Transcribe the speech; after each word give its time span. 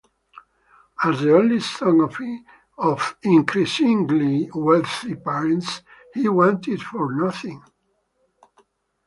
As 1.03 1.19
the 1.21 1.35
only 1.37 1.59
son 1.59 2.01
of 2.79 3.15
increasingly 3.21 4.49
wealthy 4.51 5.13
parents 5.13 5.83
he 6.15 6.27
wanted 6.27 6.81
for 6.81 7.13
nothing. 7.13 7.61